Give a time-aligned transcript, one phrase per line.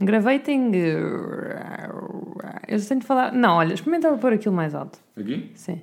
[0.00, 0.72] Gravating.
[2.68, 3.32] Eu tenho de falar.
[3.32, 4.98] Não, olha, experimenta pôr aquilo mais alto.
[5.16, 5.50] Aqui?
[5.54, 5.82] Sim.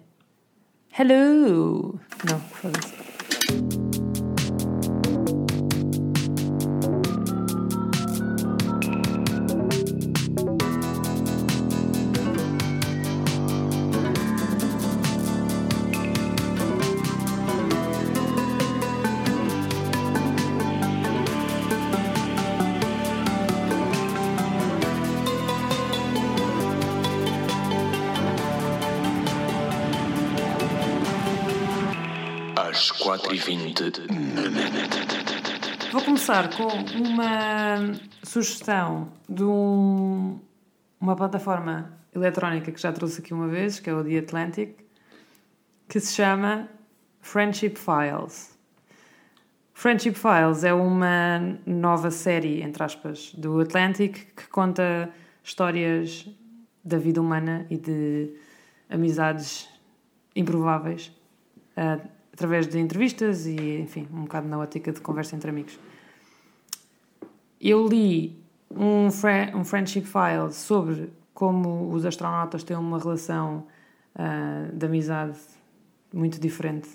[0.97, 1.99] Hello!
[2.27, 3.76] Não, foda-se.
[36.27, 36.67] Começar com
[36.99, 40.37] uma sugestão de um-
[40.99, 44.75] uma plataforma eletrónica que já trouxe aqui uma vez, que é o The Atlantic,
[45.87, 46.67] que se chama
[47.21, 48.59] Friendship Files.
[49.73, 55.09] Friendship Files é uma nova série, entre aspas, do Atlantic que conta
[55.41, 56.29] histórias
[56.83, 58.33] da vida humana e de
[58.89, 59.69] amizades
[60.35, 61.09] improváveis
[61.77, 61.99] ah,
[62.33, 65.79] através de entrevistas e, enfim, um bocado na ótica de conversa entre amigos.
[67.59, 68.37] Eu li
[68.69, 73.65] um, um Friendship File sobre como os astronautas têm uma relação
[74.15, 75.37] ah, de amizade
[76.11, 76.89] muito diferente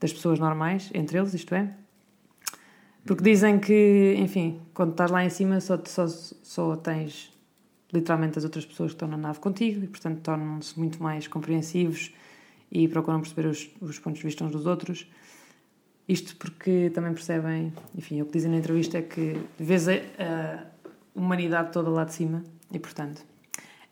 [0.00, 1.74] das pessoas normais, entre eles, isto é.
[3.04, 7.30] Porque dizem que, enfim, quando estás lá em cima só, só, só tens
[7.92, 12.14] literalmente as outras pessoas que estão na nave contigo e, portanto, tornam-se muito mais compreensivos
[12.70, 15.06] e procuram perceber os, os pontos de vista uns dos outros.
[16.10, 20.64] Isto porque também percebem, enfim, o que dizem na entrevista é que vês a, a
[21.14, 23.24] humanidade toda lá de cima e, portanto.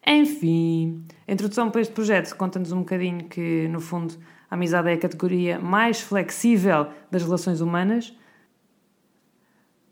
[0.05, 4.17] Enfim, a introdução para este projeto conta-nos um bocadinho que, no fundo,
[4.51, 8.13] a amizade é a categoria mais flexível das relações humanas.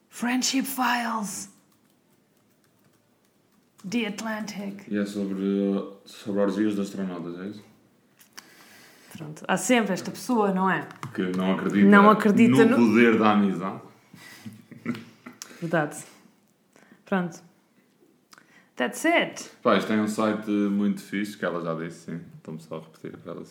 [0.08, 1.48] Friendship Files!
[3.88, 4.88] The Atlantic.
[4.88, 5.44] E é sobre,
[6.04, 7.75] sobre orgias de astronautas, é isso?
[9.17, 10.87] Pronto, há sempre esta pessoa, não é?
[11.15, 13.81] Que não acredita, Não acredita no, no- poder da amizade.
[15.60, 16.04] Verdade.
[17.04, 17.43] Pronto.
[18.76, 19.50] That's it.
[19.62, 22.21] Pá, isto tem um site muito fixe, que ela já disse, sim.
[22.37, 23.43] Estou-me só a repetir ela.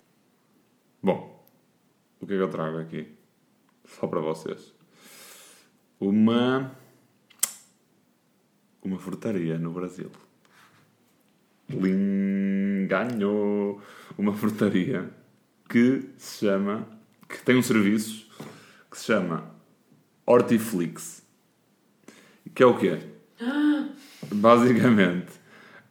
[1.02, 1.44] Bom,
[2.22, 3.08] o que é que eu trago aqui?
[3.86, 4.72] Só para vocês.
[6.00, 6.72] Uma...
[8.84, 10.12] Uma frutaria no Brasil.
[12.86, 13.82] Linganho!
[14.16, 15.10] Uma frutaria
[15.70, 16.88] que se chama...
[17.28, 18.28] Que tem um serviço
[18.90, 19.44] que se chama
[20.26, 21.24] Hortiflix.
[22.54, 23.00] Que é o quê?
[24.32, 25.32] Basicamente,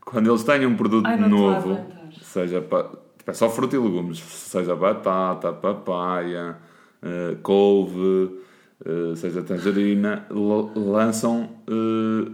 [0.01, 1.87] quando eles têm um produto Ai, novo,
[2.23, 6.57] seja pa- tipo, é só fruta e legumes, seja batata, papaya,
[7.03, 8.39] eh, couve,
[8.85, 12.31] eh, seja tangerina, lançam eh,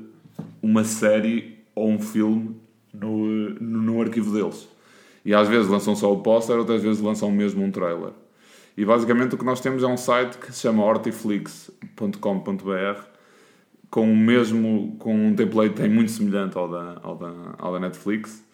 [0.62, 2.56] uma série ou um filme
[2.92, 4.68] no, no, no arquivo deles.
[5.24, 8.12] E às vezes lançam só o póster, outras vezes lançam mesmo um trailer.
[8.76, 13.02] E basicamente o que nós temos é um site que se chama hortiflix.com.br
[13.90, 18.44] com o mesmo com um template muito semelhante ao da, ao da, ao da Netflix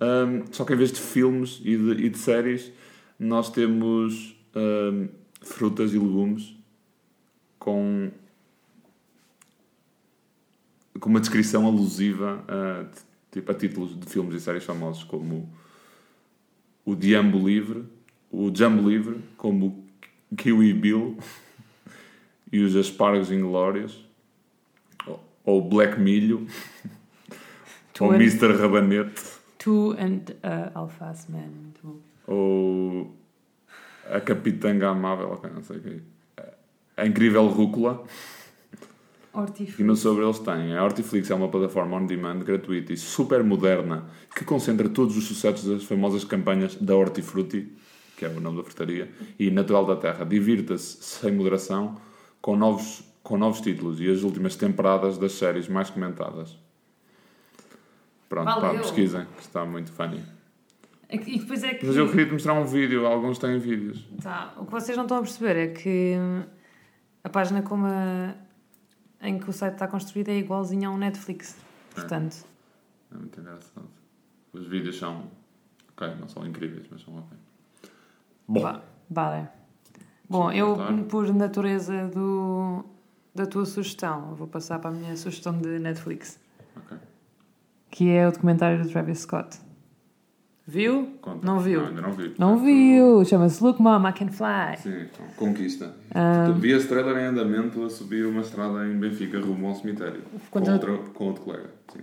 [0.00, 2.72] Um, só que em vez de filmes e de, e de séries
[3.18, 5.08] nós temos um,
[5.40, 6.54] frutas e legumes
[7.58, 8.10] com
[10.98, 12.84] com uma descrição alusiva a,
[13.30, 15.52] tipo, a títulos de filmes e séries famosos como
[16.84, 17.84] o Diambo Livre
[18.30, 19.66] o Jambo Livre como
[20.30, 21.18] o Kiwi Bill
[22.50, 24.04] e os Aspargos Inglórios
[25.44, 26.46] ou o Black Milho,
[27.92, 28.56] Tu ou and- Mr.
[28.56, 29.20] Rabanete,
[29.58, 31.50] Two and uh, Alface Man.
[32.26, 33.12] Ou
[34.08, 36.00] a Capitanga Amável, não sei o que
[36.96, 38.04] A Incrível Rúcula.
[39.78, 40.76] E no sobre eles têm.
[40.76, 44.04] A Hortiflix é uma plataforma on-demand gratuita e super moderna
[44.34, 47.72] que concentra todos os sucessos das famosas campanhas da Hortifruti,
[48.16, 50.24] que é o nome da frutaria, e Natural da Terra.
[50.24, 51.96] Divirta-se sem moderação
[52.42, 56.58] com novos, com novos títulos e as últimas temporadas das séries mais comentadas.
[58.28, 60.20] Pronto, pá, pesquisem, que está muito funny.
[61.08, 61.84] É que- E depois é que.
[61.86, 64.02] Mas eu queria te mostrar um vídeo, alguns têm vídeos.
[64.22, 66.14] Tá, o que vocês não estão a perceber é que
[67.22, 68.34] a página como a-
[69.22, 71.56] em que o site está construído é igualzinha a um Netflix.
[71.94, 72.44] Portanto,
[73.10, 73.88] É muito engraçado.
[74.52, 75.30] Os vídeos são.
[75.92, 77.38] Ok, não são incríveis, mas são ok.
[78.48, 79.48] Bom, vale.
[80.28, 82.84] Bom, Deixa-me eu, por natureza do,
[83.34, 86.40] da tua sugestão, vou passar para a minha sugestão de Netflix,
[86.76, 86.98] ok.
[87.90, 89.58] que é o documentário do Travis Scott.
[90.72, 91.18] Viu?
[91.20, 91.44] Conta.
[91.46, 91.80] Não viu?
[91.80, 92.34] Não, ainda não vi.
[92.38, 93.22] Não viu.
[93.26, 94.78] Chama-se Look Mom, I Can Fly.
[94.78, 95.94] Sim, então, conquista.
[96.14, 96.50] Ah.
[96.58, 100.22] Vi esse trailer em andamento a subir uma estrada em Benfica rumo ao cemitério.
[100.50, 101.68] Com, outro, com outro colega.
[101.92, 102.00] Sim.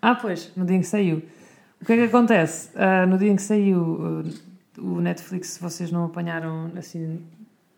[0.00, 1.22] Ah, pois, no dia em que saiu.
[1.82, 2.70] O que é que acontece?
[2.76, 7.20] Ah, no dia em que saiu ah, o Netflix, se vocês não apanharam assim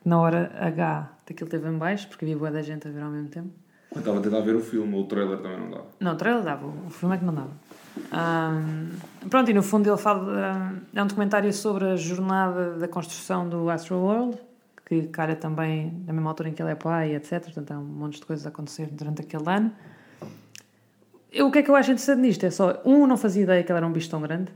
[0.04, 3.10] na hora H daquilo teve em baixo, porque havia boa da gente a ver ao
[3.10, 3.50] mesmo tempo.
[3.92, 5.86] Eu estava a tentar ver o filme, o trailer também não dava.
[5.98, 7.50] Não, o trailer dava, o filme é que não dava.
[8.12, 8.90] Ahm,
[9.28, 10.82] pronto, e no fundo ele fala.
[10.94, 14.38] é um documentário sobre a jornada da construção do Astroworld,
[14.86, 17.42] que calha também na mesma altura em que ele é pai, etc.
[17.42, 19.72] Portanto, há um monte de coisas a acontecer durante aquele ano.
[21.32, 22.44] Eu, o que é que eu acho interessante nisto?
[22.44, 24.52] É só, um, não fazia ideia que ele era um bicho tão grande.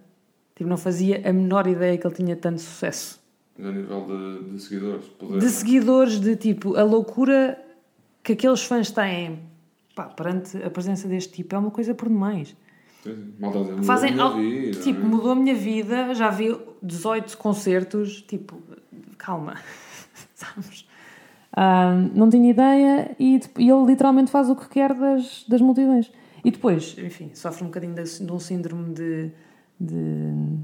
[0.56, 3.22] Tipo, não fazia a menor ideia que ele tinha tanto sucesso.
[3.58, 5.38] A nível de, de seguidores, poder.
[5.38, 7.58] De seguidores, de tipo, a loucura
[8.22, 9.40] que aqueles fãs têm
[9.94, 12.56] pá, perante a presença deste tipo é uma coisa por demais.
[13.04, 15.06] Dizer, mudou Fazem a minha al- vida, tipo, né?
[15.08, 18.60] mudou a minha vida, já vi 18 concertos, tipo,
[19.18, 19.56] calma,
[20.34, 20.88] sabes?
[21.56, 26.10] Ah, não tinha ideia e, e ele literalmente faz o que quer das, das multidões.
[26.44, 29.30] E depois, enfim, sofre um bocadinho de, de um síndrome de,
[29.80, 30.58] de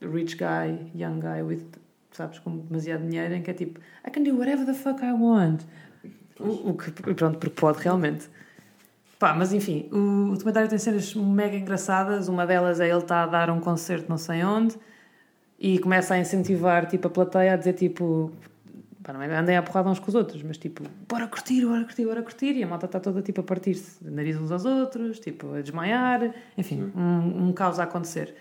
[0.00, 1.66] rich guy, young guy with,
[2.12, 5.12] sabes, com demasiado dinheiro, em que é tipo, I can do whatever the fuck I
[5.12, 5.62] want.
[6.38, 8.28] O, o que, pronto, porque pode realmente.
[9.20, 12.26] Pá, mas enfim, o, o documentário tem cenas mega engraçadas.
[12.26, 14.78] Uma delas é ele está a dar um concerto não sei onde
[15.58, 18.32] e começa a incentivar tipo, a plateia a dizer tipo.
[19.02, 21.84] Pá, não é andem a porrada uns com os outros, mas tipo, bora curtir, bora
[21.84, 22.56] curtir, bora curtir.
[22.56, 25.60] E a malta está toda tipo a partir-se de nariz uns aos outros, tipo a
[25.60, 28.34] desmaiar, enfim, um, um caos a acontecer.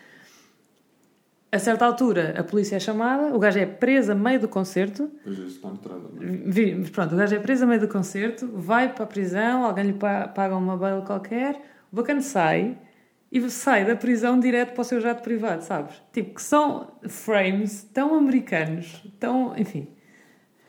[1.51, 5.09] A certa altura, a polícia é chamada, o gajo é preso a meio do concerto.
[5.23, 9.03] Pois isso está mas Pronto, o gajo é preso a meio do concerto, vai para
[9.03, 11.55] a prisão, alguém lhe pa- paga uma baila qualquer,
[11.91, 12.77] o bacana sai
[13.31, 15.99] e sai da prisão direto para o seu jato privado, sabes?
[16.13, 19.57] Tipo, que são frames tão americanos, tão.
[19.57, 19.87] enfim.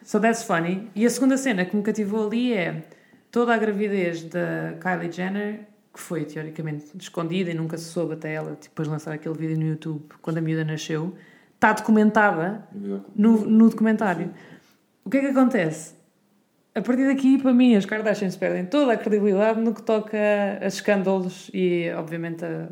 [0.03, 0.91] So that's funny.
[0.95, 2.85] E a segunda cena que me cativou ali é
[3.31, 5.61] toda a gravidez da Kylie Jenner,
[5.93, 9.59] que foi teoricamente escondida e nunca se soube até ela depois de lançar aquele vídeo
[9.59, 11.15] no YouTube quando a miúda nasceu,
[11.55, 12.67] está documentada
[13.15, 14.33] no, no documentário.
[15.05, 15.95] O que é que acontece?
[16.75, 20.17] A partir daqui, para mim, as Kardashians perdem toda a credibilidade no que toca
[20.61, 22.69] a escândalos e, obviamente, a,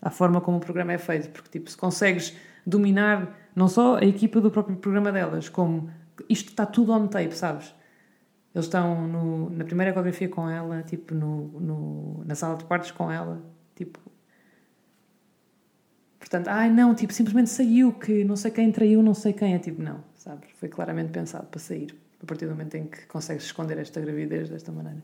[0.00, 1.28] à forma como o programa é feito.
[1.28, 2.34] Porque, tipo, se consegues
[2.66, 5.90] dominar não só a equipa do próprio programa delas, como
[6.28, 7.74] isto está tudo on tape, sabes?
[8.54, 12.90] Eles estão no- na primeira ecografia com ela, tipo, no, no- na sala de partos
[12.90, 13.40] com ela,
[13.76, 13.98] tipo...
[16.18, 19.54] Portanto, ai não, tipo, simplesmente saiu que não sei quem traiu, não sei quem.
[19.54, 20.48] É tipo, não, sabes?
[20.58, 21.94] Foi claramente pensado para sair.
[22.22, 25.02] A partir do momento em que consegues esconder esta gravidez desta maneira.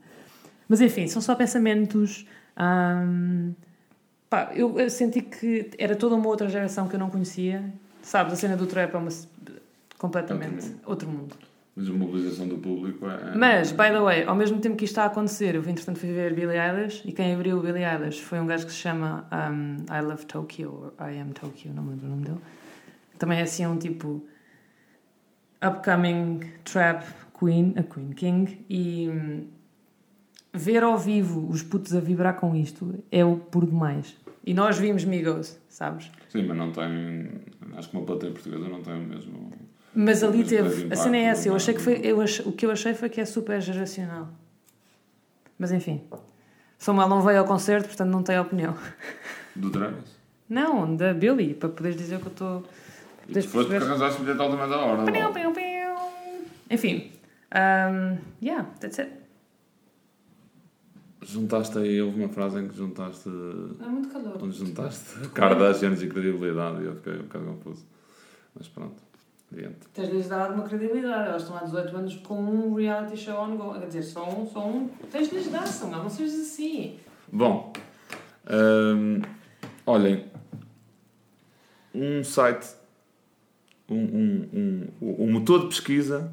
[0.69, 2.27] Mas enfim, são só pensamentos.
[2.59, 3.55] hum,
[4.29, 7.73] pá, eu, eu senti que era toda uma outra geração que eu não conhecia.
[8.03, 9.09] Sabes, a cena do trap é uma,
[9.99, 11.35] completamente outro mundo.
[11.35, 11.46] Mas a
[11.77, 13.37] mobilização do público é.
[13.37, 16.13] Mas, by the way, ao mesmo tempo que isto está a acontecer, eu entretanto fui
[16.13, 19.29] ver Billie Eilish e quem abriu o Billie Eilish foi um gajo que se chama
[19.31, 22.41] um, I Love Tokyo, ou I Am Tokyo, não me lembro o nome dele.
[23.19, 24.27] Também é assim um tipo
[25.63, 27.05] upcoming trap
[27.39, 29.47] queen, a queen king, e hum,
[30.53, 34.17] ver ao vivo os putos a vibrar com isto é o por demais.
[34.45, 36.11] E nós vimos Migos, sabes?
[36.29, 37.29] Sim, mas não tem.
[37.77, 39.51] Acho que uma plateia portuguesa não tem o mesmo.
[39.99, 40.93] Mas ali teve.
[40.93, 41.49] A cena é essa.
[41.49, 41.57] Eu é?
[41.57, 44.29] achei que foi, eu ach- o que eu achei foi que é super geracional.
[45.59, 46.03] Mas enfim.
[46.79, 48.77] Samuel não veio ao concerto, portanto não tem opinião.
[49.57, 50.15] Do Travis.
[50.49, 52.63] Não, da Billy, para poderes dizer que eu estou.
[53.33, 55.11] Tu foste porque arranjaste o bilhete última da hora.
[55.11, 55.33] Piu, lá.
[55.33, 55.97] piu, piu.
[56.71, 57.11] Enfim.
[57.55, 59.11] Um, yeah, that's it.
[61.23, 63.29] Juntaste aí, houve uma frase em que juntaste.
[63.81, 64.39] Há muito calor.
[64.43, 67.85] Onde juntaste Kardashians e credibilidade e eu fiquei um bocado confuso.
[68.55, 69.03] Mas pronto,
[69.53, 69.77] adiante.
[69.93, 71.29] Tens de lhes dar alguma credibilidade.
[71.29, 73.81] Elas estão há 18 anos com um reality show ongoing.
[73.81, 74.47] Quer dizer, só um.
[74.47, 74.89] Só um.
[75.11, 76.03] Tens de lhes dar, Samuel.
[76.03, 76.99] Não sejas assim.
[77.33, 77.73] Bom,
[78.49, 79.23] hum,
[79.85, 80.27] olhem,
[81.95, 82.69] um site,
[83.89, 86.33] um, um, um, um motor de pesquisa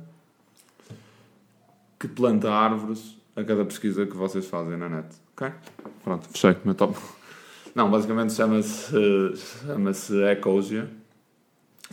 [1.99, 5.07] que planta árvores a cada pesquisa que vocês fazem na net.
[5.35, 5.51] Ok?
[6.03, 6.55] Pronto, fechei.
[6.63, 6.97] Meu top.
[7.73, 8.91] Não, basicamente chama-se
[9.65, 10.87] chama-se Ecogia.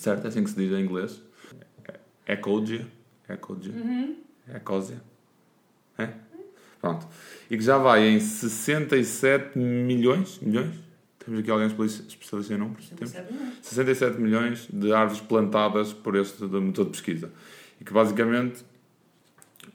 [0.00, 0.24] Certo?
[0.24, 1.22] É assim que se diz em inglês.
[2.26, 2.86] Ecogia.
[3.28, 3.74] Ecogia.
[4.54, 5.02] Ecosia.
[5.98, 6.08] É?
[6.80, 7.06] Pronto.
[7.50, 10.38] E que já vai em 67 milhões.
[10.40, 10.74] Milhões?
[11.18, 12.88] Temos aqui alguém especialista em números?
[12.96, 13.14] Temos?
[13.60, 17.30] 67 milhões de árvores plantadas por este motor de pesquisa.
[17.78, 18.64] E que basicamente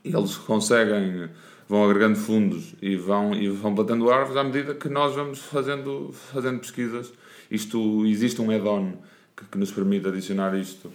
[0.04, 1.30] eles conseguem
[1.68, 6.12] vão agregando fundos e vão, e vão plantando árvores à medida que nós vamos fazendo,
[6.12, 7.14] fazendo pesquisas.
[7.50, 8.94] Isto, existe um add-on
[9.36, 10.92] que, que, nos permite adicionar isto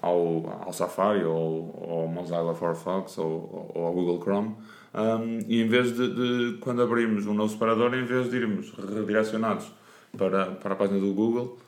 [0.00, 4.56] ao, ao Safari ou ao Mozilla Firefox ou, ou ao Google Chrome.
[4.94, 8.72] Um, e em vez de, de, quando abrimos um novo separador, em vez de irmos
[8.72, 9.72] redirecionados
[10.16, 11.58] para, para a página do Google,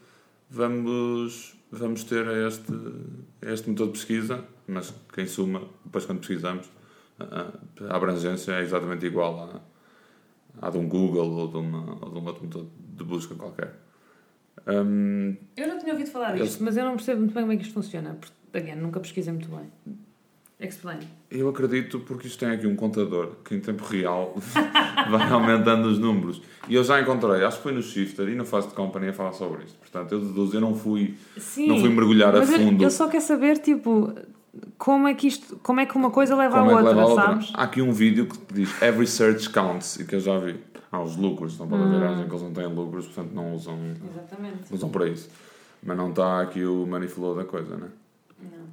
[0.48, 2.72] vamos, vamos ter este,
[3.42, 6.70] este motor de pesquisa, mas que em suma, depois quando pesquisamos,
[7.18, 9.60] a abrangência é exatamente igual
[10.60, 13.34] à, à de um Google ou de, uma, ou de um outro motor de busca
[13.34, 13.85] qualquer.
[14.66, 16.58] Um, eu já tinha ouvido falar disto, eles...
[16.58, 18.16] mas eu não percebo muito bem como é que isto funciona.
[18.20, 19.70] Porque, again, nunca pesquisei muito bem.
[20.58, 21.00] Explain.
[21.30, 24.34] Eu acredito porque isto tem aqui um contador que em tempo real
[25.10, 26.40] vai aumentando os números.
[26.66, 29.32] E eu já encontrei, acho que foi no Shifter e no Fast Company a falar
[29.32, 29.78] sobre isto.
[29.78, 32.82] Portanto, eu deduzo, eu não fui, Sim, não fui mergulhar a fundo.
[32.82, 34.14] Eu, eu só quero saber, tipo,
[34.78, 37.06] como é que isto, como é que uma coisa leva, à, é outra, leva a
[37.06, 37.52] outra, sabes?
[37.54, 40.56] Há aqui um vídeo que diz Every search counts e que eu já vi.
[40.90, 42.24] Há os lucros, não pode haver hum.
[42.24, 43.78] que eles não têm lucros, portanto não usam,
[44.10, 44.72] Exatamente.
[44.72, 45.28] usam para isso.
[45.82, 47.88] Mas não está aqui o money flow da coisa, né?
[48.40, 48.66] Não.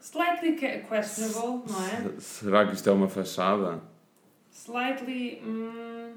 [0.00, 2.12] Slightly questionable, não é?
[2.18, 3.80] Será que isto é uma fachada?
[4.52, 5.40] Slightly.
[5.44, 6.14] Hum...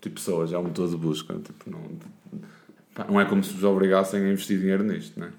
[0.00, 1.34] Tipo, pessoas, é um motor de busca.
[1.34, 1.80] Tipo, não,
[3.08, 5.32] não é como se vos obrigassem a investir dinheiro nisto, né?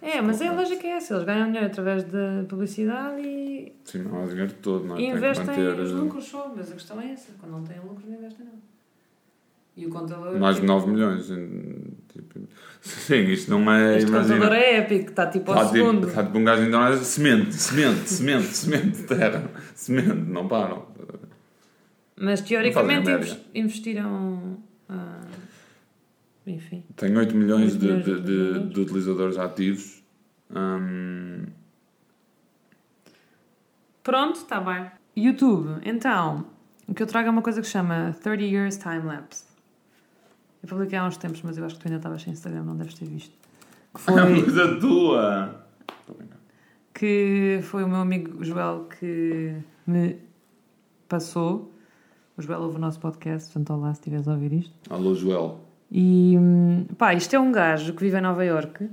[0.00, 3.41] É, mas a lógica é essa, eles ganham dinheiro através da publicidade e.
[3.92, 5.02] Sim, não há dinheiro todo, não é?
[5.02, 5.78] Investem manter...
[5.80, 8.58] os lucros só, mas a questão é essa, quando não têm lucros não investem nada.
[9.76, 10.38] E o contador.
[10.38, 11.26] Mais de 9 milhões.
[12.10, 12.40] Tipo,
[12.80, 13.98] sim, isto não é.
[13.98, 16.00] Este imagina, contador é épico, está tipo ao está segundo.
[16.00, 20.86] Tipo, está tipo um gajo ainda semente, semente, semente, semente, terra, semente, não param.
[22.16, 24.56] Mas teoricamente investiram.
[24.88, 25.20] Ah,
[26.46, 26.82] enfim.
[26.96, 30.02] Tem 8 milhões, 8 de, milhões de, de, de, utilizadores ativos.
[30.50, 31.44] Hum...
[34.02, 34.90] Pronto, está bem.
[35.16, 36.44] YouTube, então,
[36.88, 39.44] o que eu trago é uma coisa que chama 30 Years Time Lapse.
[40.60, 42.76] Eu publiquei há uns tempos, mas eu acho que tu ainda estavas sem Instagram, não
[42.76, 43.32] deves ter visto.
[43.94, 44.20] Que foi...
[44.20, 45.66] É coisa tua!
[46.92, 49.54] Que foi o meu amigo Joel que
[49.86, 50.18] me
[51.08, 51.72] passou.
[52.36, 54.74] O Joel ouve o nosso podcast, portanto, olá se estiveres a ouvir isto.
[54.90, 55.60] Alô, Joel.
[55.90, 56.36] E
[56.98, 58.90] pá, isto é um gajo que vive em Nova York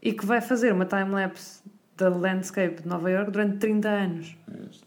[0.00, 1.62] e que vai fazer uma time-lapse
[1.98, 4.36] da landscape de Nova York durante 30 anos.
[4.70, 4.86] Este.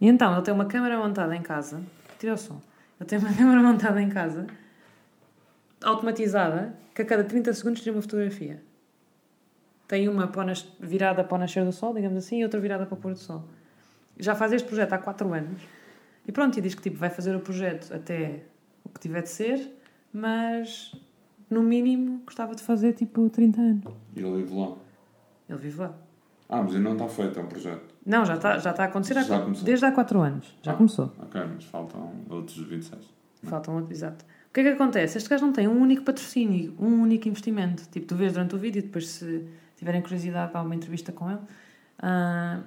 [0.00, 1.80] E então ele tem uma câmera montada em casa.
[2.18, 2.60] Tira o som.
[2.98, 4.46] Ele tem uma câmera montada em casa
[5.84, 8.62] automatizada, que a cada 30 segundos tira uma fotografia.
[9.86, 12.94] Tem uma para virada para o nascer do sol, digamos assim, e outra virada para
[12.94, 13.44] o pôr do sol.
[14.18, 15.62] Já faz este projeto há 4 anos.
[16.26, 18.44] E pronto, e diz que tipo, vai fazer o projeto até
[18.82, 19.70] o que tiver de ser,
[20.10, 20.94] mas
[21.50, 23.94] no mínimo gostava de fazer tipo 30 anos.
[24.16, 24.74] E ele vive lá?
[25.48, 25.94] Ele vive lá.
[26.48, 27.94] Ah, mas ainda não está feito, é um projeto.
[28.04, 30.54] Não, já está, já está a acontecer já há, desde há 4 anos.
[30.62, 31.12] Já ah, começou.
[31.18, 33.02] Ok, mas faltam outros 26.
[33.44, 34.24] Faltam outros, exato.
[34.24, 35.18] O que é que acontece?
[35.18, 37.88] Este gajo não tem um único patrocínio, um único investimento.
[37.90, 39.46] Tipo, tu vês durante o vídeo, depois se
[39.76, 42.62] tiverem curiosidade, há uma entrevista com ele, uh,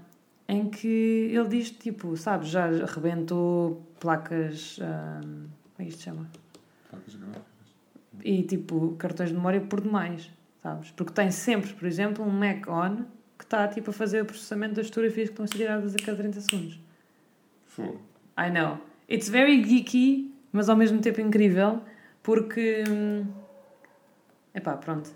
[0.48, 4.78] em que ele diz, tipo, sabes, já arrebentou placas.
[4.80, 6.30] Uh, como é que isto se chama?
[6.90, 7.46] Placas gráficas.
[8.24, 10.32] E, tipo, cartões de memória por demais,
[10.68, 10.92] sabes?
[10.92, 13.06] Porque tem sempre, por exemplo, um Mac on
[13.38, 15.98] que está, tipo, a fazer o processamento das fotografias que estão a ser tiradas a
[16.00, 16.80] cada 30 segundos.
[17.66, 18.02] Fogo.
[18.38, 18.80] I know.
[19.10, 21.82] It's very geeky mas ao mesmo tempo incrível,
[22.24, 22.84] porque.
[24.54, 25.12] Epá, pronto.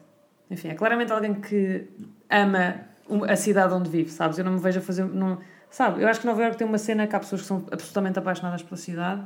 [0.49, 1.87] Enfim, é claramente alguém que
[2.29, 2.81] ama
[3.27, 4.37] a cidade onde vive, sabes?
[4.37, 5.05] Eu não me vejo a fazer.
[5.05, 5.39] Não,
[5.69, 6.03] sabe?
[6.03, 8.61] Eu acho que Nova York tem uma cena que há pessoas que são absolutamente apaixonadas
[8.61, 9.25] pela cidade.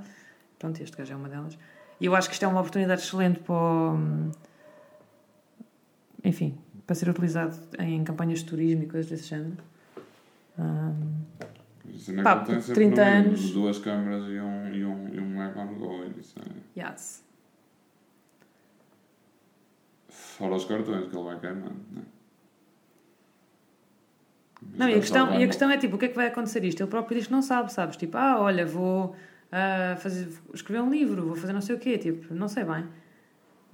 [0.58, 1.58] Pronto, este gajo é uma delas.
[2.00, 3.56] E eu acho que isto é uma oportunidade excelente para.
[6.26, 9.58] Enfim, para ser utilizado em campanhas de turismo e coisas desse género.
[10.58, 13.52] Um, Pá, que tem 30 anos.
[13.52, 16.04] Duas câmaras e um, e um, e um on Go.
[16.20, 16.82] Isso é...
[16.82, 17.24] Yes.
[20.10, 22.06] Fora os cartões que ele vai queimando, não é?
[24.74, 26.64] Não, e a, questão, e a questão é tipo, o que é que vai acontecer
[26.64, 26.82] isto?
[26.82, 27.96] Ele próprio diz que não sabe, sabes?
[27.98, 31.98] Tipo, ah, olha, vou uh, fazer, escrever um livro, vou fazer não sei o quê,
[31.98, 32.86] tipo, não sei bem.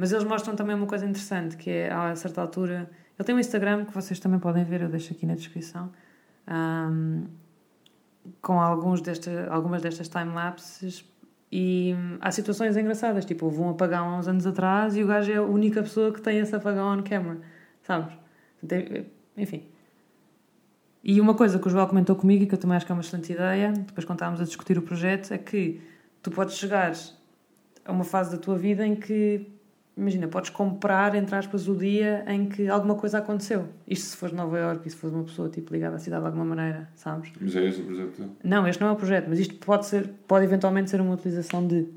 [0.02, 2.90] Mas eles mostram também uma coisa interessante, que é, a certa altura...
[3.20, 5.92] Ele tem um Instagram que vocês também podem ver, eu deixo aqui na descrição.
[6.48, 7.26] Um,
[8.42, 11.06] com alguns desta, algumas destas time-lapses
[11.52, 15.32] e há situações engraçadas, tipo, houve um apagão há uns anos atrás e o gajo
[15.32, 17.40] é a única pessoa que tem esse apagão on camera,
[17.84, 18.12] sabes?
[19.38, 19.68] Enfim.
[21.04, 22.96] E uma coisa que o João comentou comigo e que eu também acho que é
[22.96, 25.80] uma excelente ideia, depois quando estávamos a discutir o projeto, é que
[26.24, 26.92] tu podes chegar
[27.86, 29.61] a uma fase da tua vida em que
[30.02, 33.70] imagina, podes comprar, entre aspas, o dia em que alguma coisa aconteceu.
[33.88, 36.24] Isto se fores de Nova Iorque e se fores uma pessoa tipo, ligada à cidade
[36.24, 37.32] de alguma maneira, sabes?
[37.40, 38.30] Mas é esse o projeto?
[38.44, 41.66] Não, este não é o projeto, mas isto pode, ser, pode eventualmente ser uma utilização
[41.66, 41.88] de.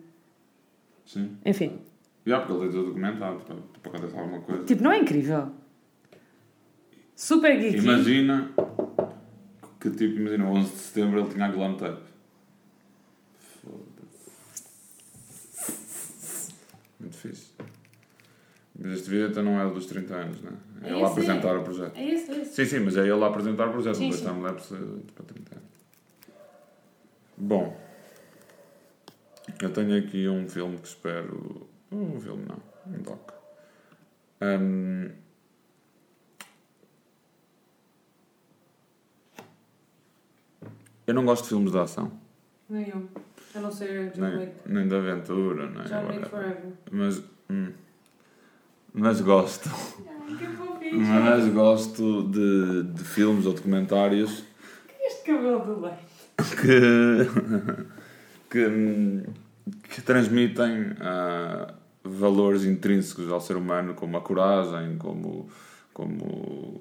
[1.07, 1.37] Sim.
[1.45, 1.79] Enfim.
[2.27, 4.65] Já, porque ele tem tudo documentado, para, para acontecer alguma coisa.
[4.65, 5.51] Tipo, não é incrível?
[7.17, 7.79] Super geeky.
[7.79, 8.51] Imagina
[9.81, 12.03] que, tipo, imagina, 11 de setembro ele tinha a glam tape.
[13.63, 14.31] Foda-se.
[17.01, 17.54] Muito fixe.
[18.85, 20.55] Mas este vídeo então não é dos 30 anos, não é?
[20.83, 21.57] É, É ele a esse, apresentar é.
[21.57, 21.97] o projeto.
[21.97, 22.55] É esse, é esse.
[22.55, 23.95] Sim, sim, mas é ele a apresentar o projeto.
[23.95, 24.27] Sim, o sim.
[24.27, 24.75] timelapse
[25.15, 25.69] para 30 anos.
[27.39, 27.81] Bom,
[29.63, 31.67] eu tenho aqui um filme que espero.
[31.91, 32.59] Um filme não,
[32.95, 33.31] um doc.
[34.43, 35.09] Hum,
[41.07, 42.13] eu não gosto de filmes de ação,
[42.69, 43.09] Nem eu.
[43.55, 44.53] A não ser John nem, Wick.
[44.67, 46.29] nem de aventura, nem John Wick.
[46.29, 46.73] Forever.
[46.91, 47.73] Mas, hum,
[48.95, 49.69] mas gosto.
[50.79, 50.95] Que.
[50.95, 54.45] Mas gosto de, de filmes ou documentários
[55.05, 55.99] Este cabelo do leite.
[56.61, 57.29] que,
[58.49, 61.75] que, que transmitem ah,
[62.05, 65.49] valores intrínsecos ao ser humano, como a coragem, como,
[65.93, 66.81] como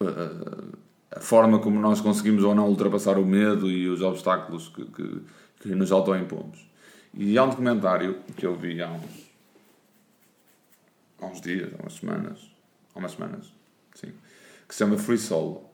[0.00, 0.72] ah,
[1.14, 5.22] a forma como nós conseguimos ou não ultrapassar o medo e os obstáculos que, que,
[5.60, 6.66] que nos autoimpomos.
[7.14, 9.31] E há um documentário que eu vi há uns,
[11.22, 12.54] há uns dias, há umas semanas,
[12.94, 13.54] há umas semanas,
[13.94, 14.12] sim,
[14.68, 15.72] que se chama Free Solo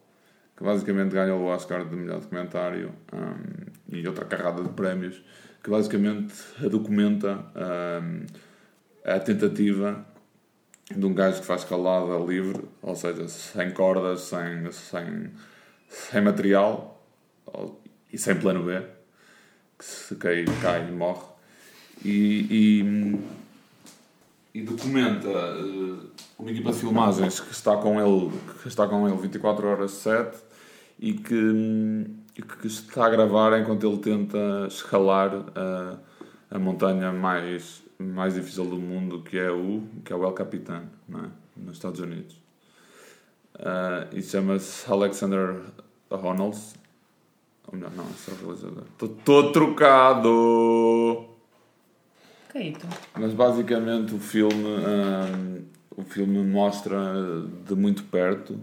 [0.58, 5.22] que basicamente ganhou o Oscar de melhor documentário hum, e outra carrada de prémios,
[5.62, 6.34] que basicamente
[6.68, 7.46] documenta
[8.02, 8.26] hum,
[9.04, 10.04] a tentativa
[10.90, 15.30] de um gajo que faz escalada livre, ou seja, sem cordas, sem, sem,
[15.88, 17.06] sem material
[18.12, 18.82] e sem plano B,
[19.78, 21.24] que se cai, cai e morre.
[22.04, 23.18] E, e,
[24.58, 29.16] e documenta eh, uma equipa de filmagens que está com ele, que está com ele
[29.16, 30.36] 24 horas 7
[30.98, 32.06] e que,
[32.60, 35.96] que está a gravar enquanto ele tenta escalar a,
[36.50, 40.82] a montanha mais, mais difícil do mundo, que é o, que é o El Capitan,
[41.08, 41.28] é?
[41.56, 42.36] nos Estados Unidos.
[43.60, 45.60] Ah, e chama-se Alexander
[46.10, 46.58] Honnold.
[47.68, 48.84] Ou melhor, não, é o realizador.
[49.00, 51.27] Estou trocado!
[52.58, 52.86] Caíto.
[53.16, 55.64] Mas basicamente o filme, hum,
[55.96, 56.98] o filme mostra
[57.64, 58.54] de muito perto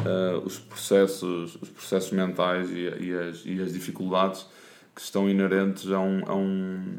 [0.00, 4.46] uh, os, processos, os processos mentais e, e as, e as dificuldades
[4.94, 6.98] que estão inerentes a um, a um,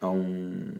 [0.00, 0.72] a um,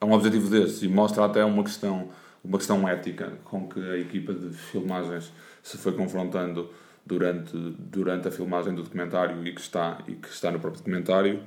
[0.00, 2.08] a um objetivo desses e mostra até uma questão,
[2.42, 5.30] uma questão ética com que a equipa de filmagens
[5.62, 6.70] se foi confrontando
[7.04, 11.42] durante, durante a filmagem do documentário e que está, e que está no próprio documentário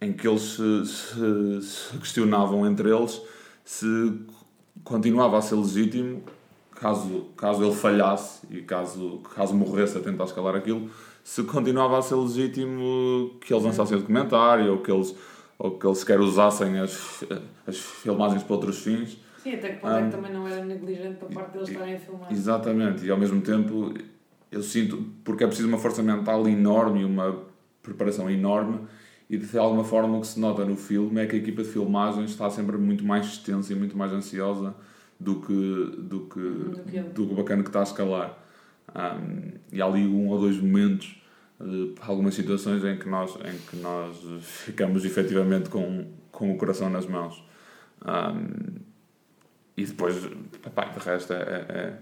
[0.00, 3.20] em que eles se, se- se questionavam entre eles
[3.64, 3.86] se
[4.82, 6.22] continuava a ser legítimo
[6.74, 10.90] caso, caso ele falhasse e caso, caso morresse a tentar escalar aquilo,
[11.22, 15.14] se continuava a ser legítimo que eles lançassem o documentário ou que eles,
[15.56, 17.24] ou que eles sequer usassem as,
[17.64, 19.16] as filmagens para outros fins.
[19.40, 21.98] Sim, até que ponto é que também não era negligente da parte deles estarem a
[22.00, 22.32] filmar.
[22.32, 23.94] Exatamente, e ao mesmo tempo
[24.50, 27.36] eu sinto, porque é preciso uma força mental enorme e uma
[27.82, 28.80] preparação enorme,
[29.28, 31.68] e de alguma forma o que se nota no filme é que a equipa de
[31.68, 34.74] filmagem está sempre muito mais extensa e muito mais ansiosa
[35.18, 38.38] do que, do que, Do que do bacana que está a escalar.
[38.94, 41.22] Um, e há ali um ou dois momentos,
[41.60, 46.90] eh, algumas situações em que nós, em que nós ficamos efetivamente com, com o coração
[46.90, 47.42] nas mãos.
[48.04, 48.82] Um,
[49.76, 50.22] e depois,
[50.66, 51.98] epá, de resto, é, é,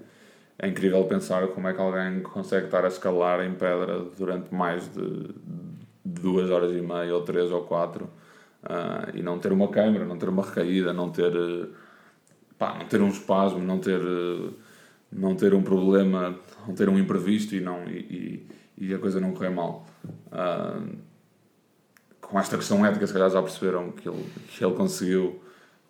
[0.58, 4.92] é incrível pensar como é que alguém consegue estar a escalar em pedra durante mais
[4.92, 5.30] de
[6.10, 8.08] duas horas e meia, ou três ou quatro,
[8.62, 11.32] ah, e não ter uma câmera, não ter uma recaída, não ter,
[12.58, 14.00] pá, não ter um espasmo, não ter,
[15.12, 18.46] não ter um problema, não ter um imprevisto e, não, e,
[18.78, 19.86] e, e a coisa não correr mal.
[20.32, 20.80] Ah,
[22.20, 25.42] com esta questão ética, se calhar já perceberam que ele, que ele conseguiu,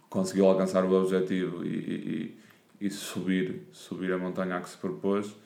[0.08, 2.38] conseguiu alcançar o objetivo e-
[2.80, 5.36] e subir, subir a montanha a que se propôs.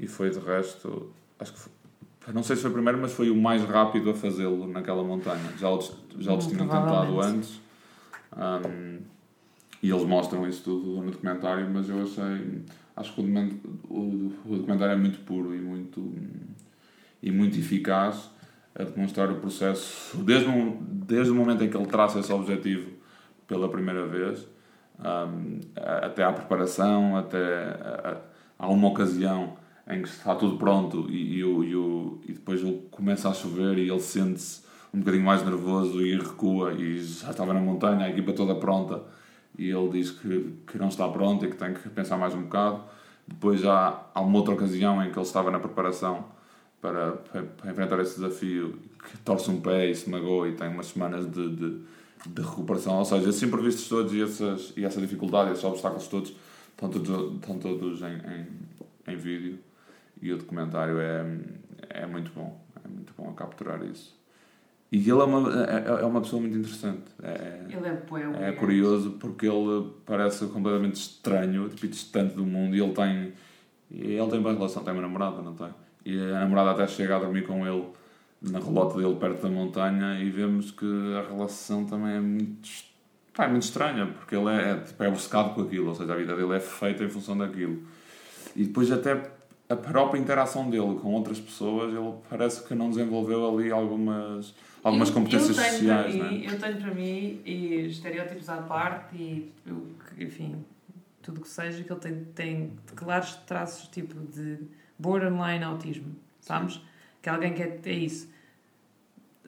[0.00, 1.72] E foi de resto, acho que foi,
[2.32, 5.50] não sei se foi o primeiro, mas foi o mais rápido a fazê-lo naquela montanha.
[5.58, 7.60] Já outros, já outros Hum, tinham tentado antes.
[8.36, 8.98] Um,
[9.82, 12.62] e eles mostram isso tudo no documentário, mas eu achei.
[12.96, 13.58] Acho que o, document-
[13.88, 16.12] o- o documentário é muito puro e muito,
[17.22, 18.30] e muito eficaz
[18.74, 22.90] a demonstrar o processo, desde, o- desde o momento em que ele traça esse objetivo
[23.48, 24.46] pela primeira vez,
[25.00, 28.20] um, até à preparação, até a,
[28.60, 29.56] a, a uma ocasião
[29.88, 33.34] em que está tudo pronto e, e, o, e, o, e depois ele começa a
[33.34, 34.62] chover e ele sente-se
[34.94, 39.02] um bocadinho mais nervoso e recua e já estava na montanha, a equipa toda pronta
[39.58, 42.42] e ele diz que, que não está pronto e que tem que pensar mais um
[42.42, 42.82] bocado.
[43.26, 46.24] Depois já há uma outra ocasião em que ele estava na preparação
[46.80, 50.86] para, para, enfrentar esse desafio, que torce um pé e se magoa e tem umas
[50.86, 51.80] semanas de, de,
[52.26, 52.98] de recuperação.
[52.98, 56.34] Ou seja, esses imprevistos todos e, essas, e essa dificuldade, esses obstáculos todos,
[56.70, 59.58] estão todos, estão todos em, em, em vídeo
[60.22, 61.26] e o documentário é,
[61.90, 62.64] é muito bom.
[62.82, 64.16] É muito bom a capturar isso.
[64.90, 67.02] E ele é uma, é, é uma pessoa muito interessante.
[67.22, 68.36] É, ele é poema.
[68.36, 72.76] É curioso porque ele parece completamente estranho, tipo, distante do mundo.
[72.76, 73.32] E ele tem.
[73.90, 75.68] Ele tem boa relação, tem uma namorada, não tem?
[76.04, 77.86] E a namorada até chega a dormir com ele
[78.40, 82.68] na relota dele perto da montanha e vemos que a relação também é muito,
[83.34, 86.12] pá, é muito estranha, porque ele é, é, tipo, é obcecado com aquilo, ou seja,
[86.12, 87.82] a vida dele é feita em função daquilo.
[88.56, 89.14] E depois até
[89.68, 95.08] a própria interação dele com outras pessoas, ele parece que não desenvolveu ali algumas algumas
[95.08, 96.14] eu, competências eu sociais.
[96.14, 96.52] Mim, né?
[96.52, 99.52] Eu tenho para mim, e estereótipos à parte, e
[100.18, 100.64] enfim,
[101.22, 104.58] tudo que seja, que ele tem, tem claros traços tipo de
[104.98, 106.74] borderline autismo, sabes?
[106.74, 106.80] Sim.
[107.22, 108.28] Que alguém que é, é isso.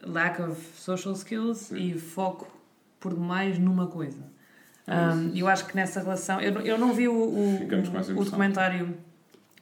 [0.03, 1.77] Lack of social skills Sim.
[1.77, 2.47] e foco
[3.01, 4.33] por demais numa coisa.
[4.87, 6.41] Um, eu acho que nessa relação.
[6.41, 8.95] Eu, eu não vi o, o, o, o documentário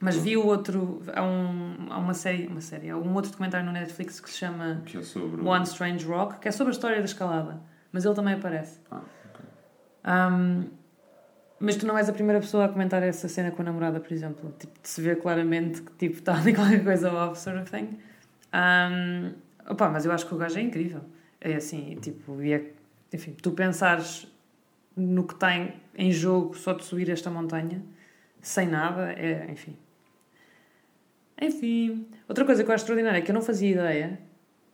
[0.03, 1.01] mas vi o outro.
[1.15, 2.49] Há, um, há uma série.
[2.49, 2.91] Uma série.
[2.91, 5.41] Há um outro documentário no Netflix que se chama que é sobre...
[5.41, 7.61] One Strange Rock, que é sobre a história da escalada.
[7.93, 8.81] Mas ele também aparece.
[8.91, 9.45] Ah, ok.
[10.05, 10.65] Um,
[11.61, 14.13] mas tu não és a primeira pessoa a comentar essa cena com a namorada, por
[14.13, 14.53] exemplo.
[14.59, 17.97] Tipo, de se ver claramente que tipo, está ali qualquer coisa off, sort of thing.
[18.53, 19.33] Um,
[19.71, 21.03] opa, mas eu acho que o gajo é incrível.
[21.41, 22.73] É assim, tipo, e é,
[23.13, 24.27] enfim, tu pensares
[24.97, 27.81] no que está em, em jogo só de subir esta montanha,
[28.41, 29.77] sem nada, é, enfim,
[31.41, 34.19] enfim, outra coisa que eu acho extraordinária é que eu não fazia ideia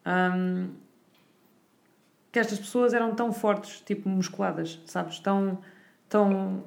[0.06, 0.70] um,
[2.32, 5.18] que estas pessoas eram tão fortes, tipo musculadas, sabes?
[5.18, 5.58] Tão,
[6.08, 6.64] tão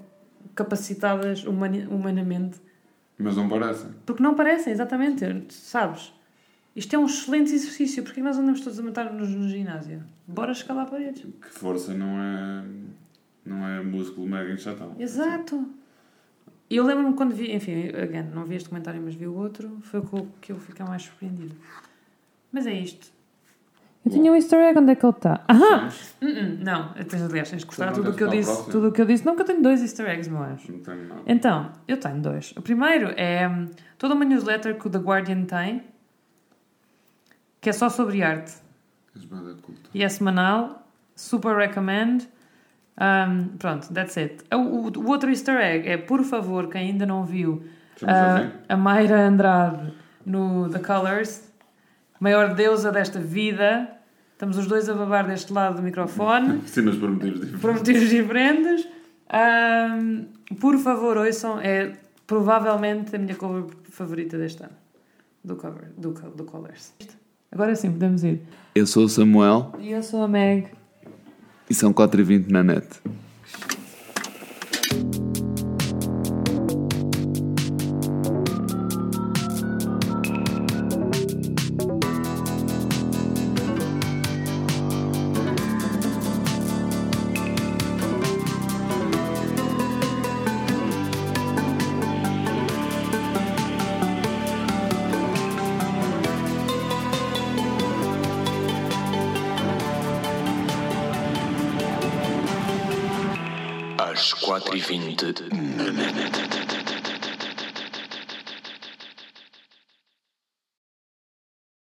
[0.56, 2.60] capacitadas humani humanamente.
[3.18, 3.92] Mas não parecem.
[4.06, 6.14] Porque não parecem, exatamente, sabes?
[6.76, 8.04] Isto é um excelente exercício.
[8.04, 10.04] Porque nós andamos todos a matar-nos no ginásio?
[10.26, 11.26] Bora escalar paredes.
[11.42, 12.66] Que força não é,
[13.46, 14.96] não é músculo mega inchatão.
[14.98, 15.70] Exato.
[16.72, 19.80] E eu lembro-me quando vi, enfim, again, não vi este comentário, mas vi o outro,
[19.82, 21.54] foi o que eu fiquei mais surpreendido.
[22.50, 23.12] Mas é isto.
[24.06, 25.44] Eu tinha um easter egg, onde é que ele está?
[25.50, 25.90] Aham!
[26.22, 28.72] Uh -uh, não, tens, aliás, tens de cortar tudo o que eu disse.
[28.72, 29.26] Tudo o que eu disse.
[29.26, 30.72] Nunca tenho dois easter eggs, meu anjo.
[30.72, 31.22] Não tenho nada.
[31.26, 32.54] Então, eu tenho dois.
[32.56, 35.84] O primeiro é hum, toda uma newsletter que o The Guardian tem,
[37.60, 38.54] que é só sobre arte.
[39.94, 42.30] E é semanal, super recommend.
[43.00, 44.44] Um, pronto, that's it.
[44.54, 47.64] O, o, o, outro easter egg é, por favor, quem ainda não viu,
[48.04, 49.94] uh, a Mayra Andrade
[50.26, 51.52] no The Colors,
[52.20, 53.90] maior deusa desta vida.
[54.34, 56.62] Estamos os dois a babar deste lado do microfone.
[56.66, 57.62] Sim, mas por motivos diferentes.
[57.62, 58.88] Por motivos diferentes.
[59.34, 60.26] Um,
[60.60, 61.60] por favor, ouçam.
[61.60, 61.94] É
[62.26, 64.74] provavelmente a minha cover favorita deste ano.
[65.44, 66.94] Do cover, do, do Colors.
[67.52, 68.42] Agora sim, podemos ir.
[68.74, 69.74] Eu sou o Samuel.
[69.80, 70.70] E eu sou a Meg.
[71.72, 72.86] E são 4h20 na net.